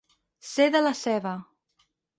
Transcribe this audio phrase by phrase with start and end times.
[0.53, 1.37] Ser de la ceba.